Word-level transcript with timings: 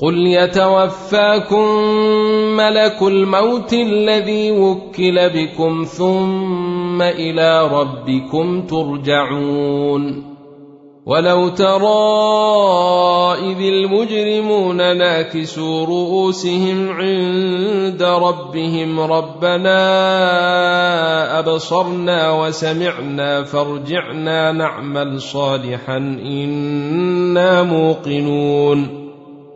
قل 0.00 0.26
يتوفاكم 0.26 1.66
ملك 2.56 3.02
الموت 3.02 3.72
الذي 3.72 4.50
وكل 4.50 5.30
بكم 5.30 5.84
ثم 5.84 7.02
إلى 7.02 7.68
ربكم 7.68 8.66
ترجعون 8.66 10.34
ولو 11.06 11.48
ترى 11.48 11.94
اذ 13.52 13.60
المجرمون 13.60 14.76
ناكسوا 14.76 15.86
رؤوسهم 15.86 16.90
عند 16.90 18.02
ربهم 18.02 19.00
ربنا 19.00 19.78
ابصرنا 21.38 22.32
وسمعنا 22.32 23.42
فارجعنا 23.42 24.52
نعمل 24.52 25.20
صالحا 25.20 25.96
أنا 25.96 27.62
موقنون 27.62 29.03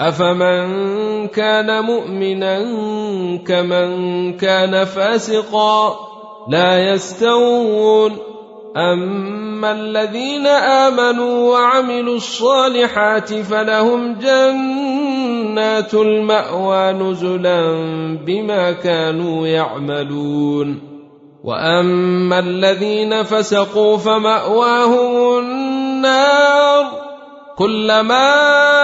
افمن 0.00 1.28
كان 1.28 1.84
مؤمنا 1.84 2.58
كمن 3.46 4.36
كان 4.36 4.84
فاسقا 4.84 5.96
لا 6.48 6.92
يستوون 6.92 8.16
اما 8.76 9.72
الذين 9.72 10.46
امنوا 10.46 11.52
وعملوا 11.52 12.16
الصالحات 12.16 13.34
فلهم 13.34 14.14
جنات 14.18 15.94
الماوى 15.94 16.92
نزلا 16.92 17.72
بما 18.26 18.72
كانوا 18.72 19.46
يعملون 19.46 20.80
واما 21.44 22.38
الذين 22.38 23.22
فسقوا 23.22 23.96
فماواهم 23.96 25.38
النار 25.38 26.86
كلما 27.58 28.83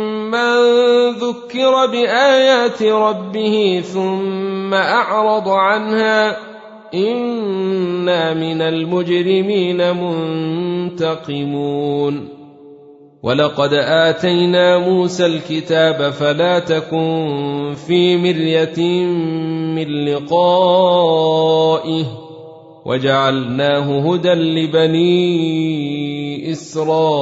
من 0.31 1.09
ذكر 1.09 1.85
بآيات 1.85 2.83
ربه 2.83 3.83
ثم 3.93 4.73
أعرض 4.73 5.49
عنها 5.49 6.37
إنا 6.93 8.33
من 8.33 8.61
المجرمين 8.61 9.95
منتقمون. 10.95 12.27
ولقد 13.23 13.73
آتينا 13.73 14.77
موسى 14.77 15.25
الكتاب 15.25 16.09
فلا 16.09 16.59
تكن 16.59 17.73
في 17.87 18.17
مرية 18.17 19.05
من 19.75 20.05
لقائه 20.05 22.05
وجعلناه 22.85 24.13
هدى 24.13 24.33
لبني 24.33 25.21
إسرائيل. 26.51 27.21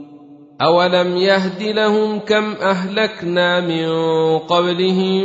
أولم 0.61 1.17
يهد 1.17 1.63
لهم 1.63 2.19
كم 2.19 2.51
أهلكنا 2.51 3.61
من 3.61 3.87
قبلهم 4.37 5.23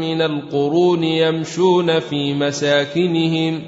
من 0.00 0.22
القرون 0.22 1.04
يمشون 1.04 2.00
في 2.00 2.34
مساكنهم 2.34 3.62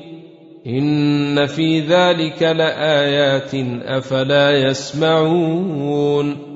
إن 0.66 1.46
في 1.46 1.80
ذلك 1.80 2.42
لآيات 2.42 3.54
أفلا 3.84 4.58
يسمعون 4.68 6.55